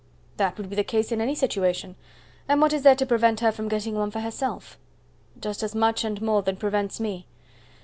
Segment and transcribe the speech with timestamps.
[0.37, 1.95] "That would be the case in any situation;
[2.49, 4.79] and what is there to prevent her from getting one for herself?"
[5.39, 7.27] "Just as much and more than prevents me.